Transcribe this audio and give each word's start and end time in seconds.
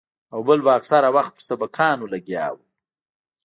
او 0.33 0.39
بل 0.47 0.59
به 0.65 0.71
اکثره 0.79 1.09
وخت 1.15 1.31
پر 1.35 1.43
سبقانو 1.49 2.05
لګيا 2.13 2.45
وو. 2.53 2.63